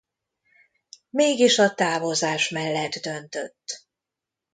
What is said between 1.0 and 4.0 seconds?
Mégis a távozás mellett döntött.